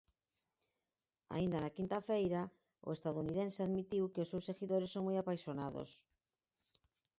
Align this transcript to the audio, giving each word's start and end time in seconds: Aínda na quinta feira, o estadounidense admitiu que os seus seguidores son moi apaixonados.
Aínda 1.35 1.57
na 1.63 1.73
quinta 1.77 1.97
feira, 2.09 2.41
o 2.87 2.89
estadounidense 2.97 3.59
admitiu 3.61 4.03
que 4.13 4.23
os 4.23 4.29
seus 4.31 4.47
seguidores 4.49 4.91
son 4.91 5.03
moi 5.07 5.17
apaixonados. 5.19 5.89